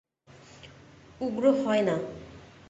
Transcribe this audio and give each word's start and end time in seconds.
উগ্র 1.21 1.43
হয় 1.63 1.81
না। 1.81 1.95